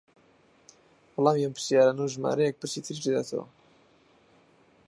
[1.15, 3.45] وەڵامی ئەم پرسیارانە و ژمارەیەک پرسی تریش دەداتەوە